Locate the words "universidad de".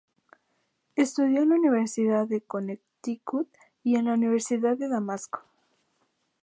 1.57-2.41, 4.15-4.89